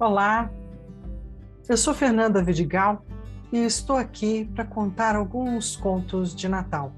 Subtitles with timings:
[0.00, 0.50] Olá,
[1.68, 3.04] eu sou Fernanda Vidigal
[3.52, 6.92] e estou aqui para contar alguns contos de Natal.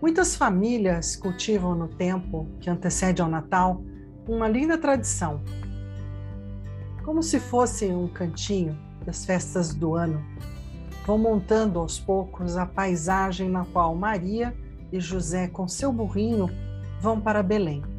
[0.00, 3.84] Muitas famílias cultivam no tempo que antecede ao Natal
[4.26, 5.42] uma linda tradição,
[7.04, 8.74] como se fosse um cantinho
[9.04, 10.24] das festas do ano.
[11.04, 14.56] Vão montando aos poucos a paisagem na qual Maria
[14.90, 16.48] e José, com seu burrinho,
[16.98, 17.95] vão para Belém.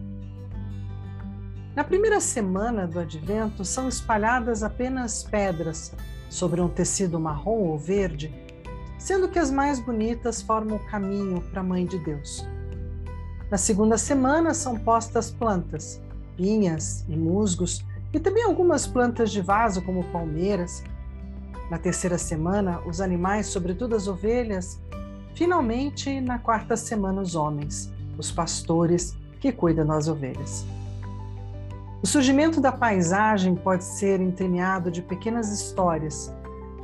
[1.78, 5.94] Na primeira semana do advento, são espalhadas apenas pedras
[6.28, 8.34] sobre um tecido marrom ou verde,
[8.98, 12.44] sendo que as mais bonitas formam o caminho para a Mãe de Deus.
[13.52, 16.02] Na segunda semana, são postas plantas,
[16.36, 20.84] pinhas e musgos, e também algumas plantas de vaso, como palmeiras.
[21.70, 24.82] Na terceira semana, os animais, sobretudo as ovelhas.
[25.36, 30.66] Finalmente, na quarta semana, os homens, os pastores que cuidam das ovelhas.
[32.08, 36.34] O surgimento da paisagem pode ser entremeado de pequenas histórias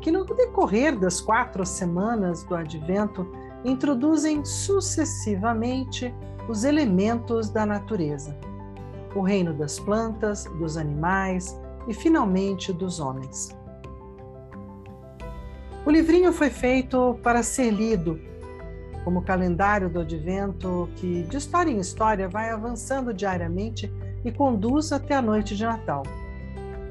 [0.01, 3.25] que, no decorrer das quatro semanas do advento,
[3.63, 6.13] introduzem sucessivamente
[6.49, 8.37] os elementos da natureza,
[9.15, 13.55] o reino das plantas, dos animais e, finalmente, dos homens.
[15.85, 18.19] O livrinho foi feito para ser lido,
[19.05, 23.89] como calendário do advento, que de história em história vai avançando diariamente
[24.23, 26.03] e conduz até a noite de Natal.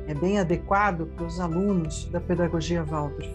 [0.06, 3.28] É bem adequado para os alunos da pedagogia Waldorf.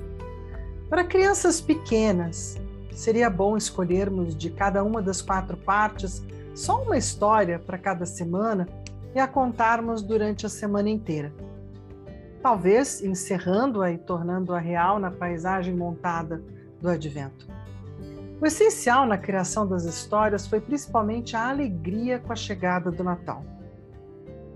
[0.90, 2.58] Para crianças pequenas,
[2.92, 6.24] seria bom escolhermos de cada uma das quatro partes
[6.54, 8.68] só uma história para cada semana
[9.14, 11.32] e a contarmos durante a semana inteira.
[12.42, 16.42] Talvez encerrando-a e tornando-a real na paisagem montada
[16.82, 17.48] do advento.
[18.40, 23.44] O essencial na criação das histórias foi principalmente a alegria com a chegada do Natal.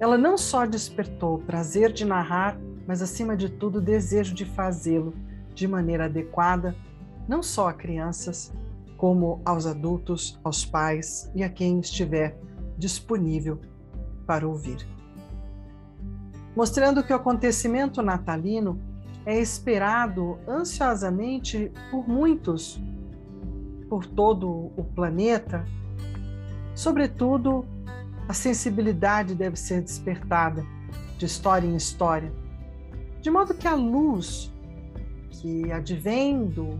[0.02, 2.58] Ela não só despertou o prazer de narrar,
[2.88, 5.14] mas acima de tudo o desejo de fazê-lo
[5.54, 6.76] de maneira adequada,
[7.28, 8.52] não só a crianças,
[8.98, 12.36] como aos adultos, aos pais e a quem estiver
[12.80, 13.62] disponível
[14.26, 14.88] para ouvir.
[16.56, 18.82] Mostrando que o acontecimento natalino
[19.24, 22.82] é esperado ansiosamente por muitos,
[23.88, 25.64] por todo o planeta,
[26.74, 27.64] sobretudo
[28.32, 30.66] a sensibilidade deve ser despertada
[31.18, 32.32] de história em história,
[33.20, 34.50] de modo que a luz
[35.32, 36.80] que advém do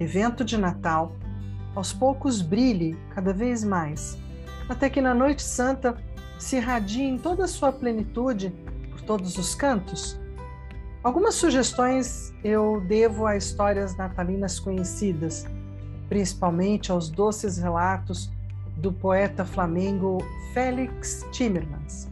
[0.00, 1.14] evento de Natal
[1.72, 4.18] aos poucos brilhe cada vez mais,
[4.68, 5.96] até que na Noite Santa
[6.36, 8.52] se irradie em toda a sua plenitude
[8.90, 10.18] por todos os cantos.
[11.04, 15.46] Algumas sugestões eu devo a histórias natalinas conhecidas,
[16.08, 18.28] principalmente aos doces relatos
[18.80, 20.18] do poeta flamengo
[20.54, 22.08] Félix Timmermans.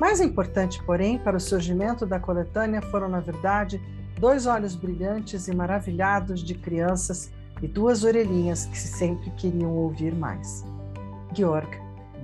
[0.00, 3.80] Mais importante, porém, para o surgimento da coletânea foram, na verdade,
[4.18, 7.30] dois olhos brilhantes e maravilhados de crianças
[7.62, 10.64] e duas orelhinhas que sempre queriam ouvir mais.
[11.34, 11.68] Georg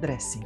[0.00, 0.44] Dressing.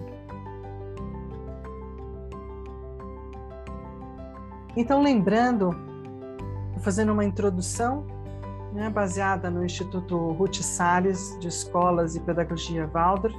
[4.77, 5.71] Então, lembrando,
[6.81, 8.07] fazendo uma introdução
[8.73, 13.37] né, baseada no Instituto Ruth Salles de Escolas e Pedagogia Waldorf.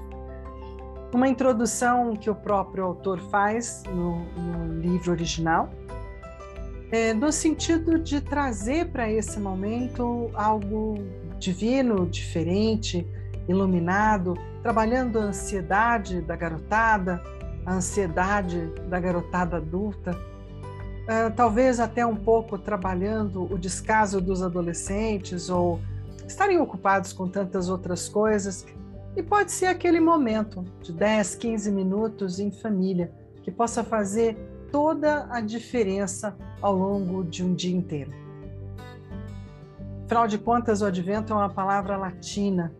[1.14, 5.70] Uma introdução que o próprio autor faz no, no livro original,
[6.91, 10.96] é, no sentido de trazer para esse momento algo
[11.40, 13.08] divino, diferente,
[13.47, 17.22] iluminado, trabalhando a ansiedade da garotada,
[17.66, 20.18] a ansiedade da garotada adulta,
[21.03, 25.79] uh, talvez até um pouco trabalhando o descaso dos adolescentes ou
[26.28, 28.66] estarem ocupados com tantas outras coisas.
[29.16, 33.11] E pode ser aquele momento de 10, 15 minutos em família
[33.44, 34.38] que possa fazer
[34.72, 38.11] toda a diferença ao longo de um dia inteiro.
[40.06, 42.73] Afinal de contas, o advento é uma palavra latina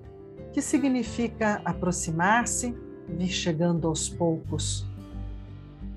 [0.54, 2.76] que significa aproximar-se,
[3.08, 4.86] vir chegando aos poucos.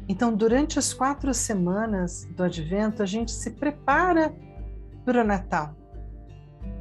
[0.08, 4.34] Então, durante as quatro semanas do Advento, a gente se prepara
[5.04, 5.74] para o Natal.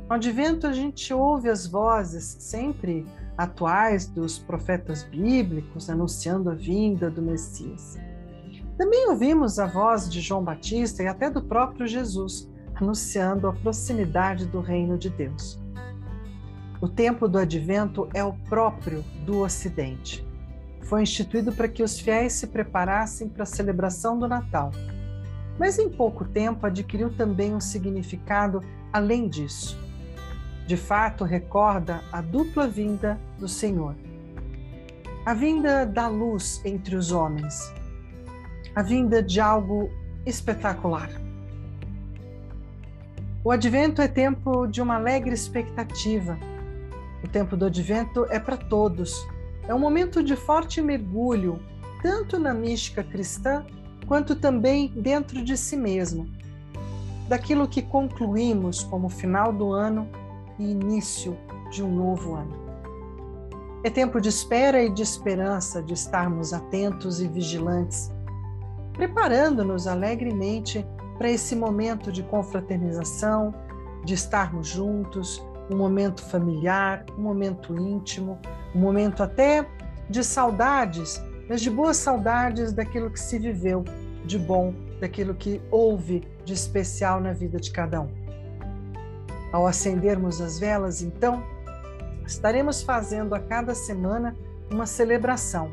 [0.10, 3.06] No Advento, a gente ouve as vozes sempre
[3.38, 7.98] atuais dos profetas bíblicos anunciando a vinda do Messias.
[8.78, 14.46] Também ouvimos a voz de João Batista e até do próprio Jesus anunciando a proximidade
[14.48, 15.60] do reino de Deus.
[16.82, 20.26] O tempo do advento é o próprio do Ocidente
[20.84, 24.72] foi instituído para que os fiéis se preparassem para a celebração do Natal.
[25.58, 29.78] Mas em pouco tempo adquiriu também um significado além disso.
[30.66, 33.96] De fato, recorda a dupla vinda do Senhor.
[35.26, 37.72] A vinda da luz entre os homens.
[38.76, 39.90] a vinda de algo
[40.26, 41.10] espetacular.
[43.44, 46.38] O advento é tempo de uma alegre expectativa.
[47.24, 49.28] O tempo do advento é para todos.
[49.68, 51.60] É um momento de forte mergulho,
[52.02, 53.66] tanto na mística cristã,
[54.08, 56.28] quanto também dentro de si mesmo,
[57.30, 60.10] daquilo que concluímos como final do ano
[60.60, 61.38] e início
[61.72, 62.64] de um novo ano.
[63.86, 68.12] É tempo de espera e de esperança, de estarmos atentos e vigilantes,
[68.94, 70.86] preparando-nos alegremente
[71.18, 73.54] para esse momento de confraternização,
[74.04, 78.40] de estarmos juntos, um momento familiar, um momento íntimo,
[78.76, 79.66] um momento até
[80.10, 83.84] de saudades, mas de boas saudades daquilo que se viveu
[84.26, 88.10] de bom, daquilo que houve de especial na vida de cada um.
[89.52, 91.44] Ao acendermos as velas, então,
[92.26, 94.36] estaremos fazendo a cada semana
[94.72, 95.72] uma celebração,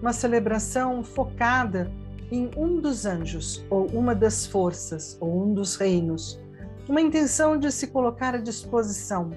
[0.00, 1.90] uma celebração focada
[2.30, 6.40] em um dos anjos, ou uma das forças, ou um dos reinos,
[6.88, 9.30] uma intenção de se colocar à disposição,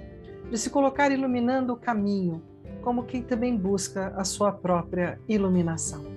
[0.50, 2.42] de se colocar iluminando o caminho,
[2.82, 6.11] como quem também busca a sua própria iluminação.